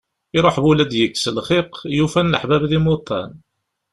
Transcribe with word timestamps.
Iṛuḥ 0.37 0.55
wul 0.63 0.81
ad 0.83 0.89
d-yekkes 0.91 1.25
lxiq, 1.37 1.71
yufa-n 1.97 2.31
leḥbab 2.33 2.63
d 2.69 2.71
imuḍan. 2.77 3.31